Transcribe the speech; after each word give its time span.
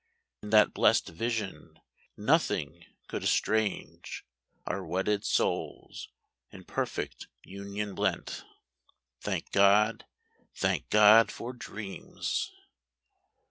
In 0.41 0.49
that 0.49 0.73
blest 0.73 1.09
vision, 1.09 1.79
nothing 2.17 2.85
could 3.07 3.21
estrange 3.21 4.25
Our 4.65 4.83
wedded 4.83 5.23
souls, 5.23 6.09
in 6.49 6.63
perfect 6.63 7.27
union 7.43 7.93
blent. 7.93 8.43
Thank 9.19 9.51
God, 9.51 10.07
thank 10.55 10.89
God 10.89 11.31
for 11.31 11.53
dreams! 11.53 12.51